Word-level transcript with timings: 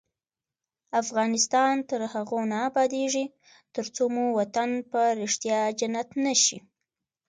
افغانستان 1.01 1.73
تر 1.89 2.01
هغو 2.13 2.39
نه 2.51 2.57
ابادیږي، 2.69 3.25
ترڅو 3.75 4.03
مو 4.13 4.23
وطن 4.39 4.69
په 4.91 5.01
ریښتیا 5.19 5.59
جنت 5.79 6.09
نشي. 6.25 6.57